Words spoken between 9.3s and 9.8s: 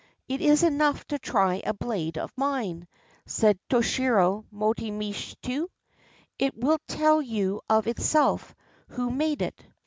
it."